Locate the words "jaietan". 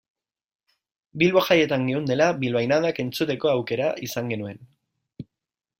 1.49-1.85